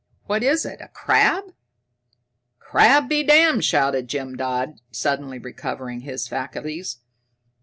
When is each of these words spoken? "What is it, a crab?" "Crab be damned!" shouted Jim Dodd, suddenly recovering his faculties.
"What 0.25 0.41
is 0.41 0.65
it, 0.65 0.81
a 0.81 0.87
crab?" 0.87 1.53
"Crab 2.57 3.07
be 3.07 3.21
damned!" 3.21 3.63
shouted 3.63 4.07
Jim 4.07 4.35
Dodd, 4.35 4.81
suddenly 4.89 5.37
recovering 5.37 5.99
his 5.99 6.27
faculties. 6.27 6.97